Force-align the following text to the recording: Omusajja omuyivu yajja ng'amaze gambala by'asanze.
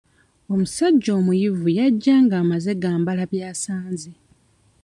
Omusajja 0.51 1.09
omuyivu 1.19 1.67
yajja 1.77 2.15
ng'amaze 2.25 2.71
gambala 2.81 3.23
by'asanze. 3.31 4.11